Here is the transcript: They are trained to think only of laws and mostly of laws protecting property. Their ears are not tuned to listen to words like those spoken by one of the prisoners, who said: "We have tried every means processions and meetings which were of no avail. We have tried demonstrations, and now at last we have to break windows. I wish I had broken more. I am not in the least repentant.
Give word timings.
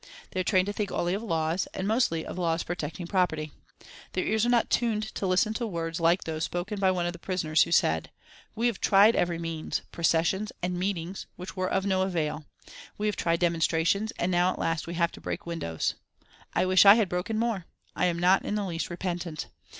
They 0.31 0.39
are 0.39 0.43
trained 0.43 0.65
to 0.65 0.73
think 0.73 0.91
only 0.91 1.13
of 1.13 1.21
laws 1.21 1.67
and 1.75 1.87
mostly 1.87 2.25
of 2.25 2.35
laws 2.39 2.63
protecting 2.63 3.05
property. 3.05 3.51
Their 4.13 4.23
ears 4.23 4.47
are 4.47 4.49
not 4.49 4.71
tuned 4.71 5.03
to 5.13 5.27
listen 5.27 5.53
to 5.53 5.67
words 5.67 5.99
like 5.99 6.23
those 6.23 6.43
spoken 6.43 6.79
by 6.79 6.89
one 6.89 7.05
of 7.05 7.13
the 7.13 7.19
prisoners, 7.19 7.61
who 7.61 7.71
said: 7.71 8.09
"We 8.55 8.65
have 8.65 8.81
tried 8.81 9.15
every 9.15 9.37
means 9.37 9.83
processions 9.91 10.51
and 10.63 10.73
meetings 10.79 11.27
which 11.35 11.55
were 11.55 11.69
of 11.69 11.85
no 11.85 12.01
avail. 12.01 12.45
We 12.97 13.05
have 13.05 13.15
tried 13.15 13.41
demonstrations, 13.41 14.11
and 14.17 14.31
now 14.31 14.51
at 14.51 14.57
last 14.57 14.87
we 14.87 14.95
have 14.95 15.11
to 15.11 15.21
break 15.21 15.45
windows. 15.45 15.93
I 16.55 16.65
wish 16.65 16.83
I 16.83 16.95
had 16.95 17.07
broken 17.07 17.37
more. 17.37 17.67
I 17.95 18.05
am 18.07 18.17
not 18.17 18.43
in 18.43 18.55
the 18.55 18.65
least 18.65 18.89
repentant. 18.89 19.49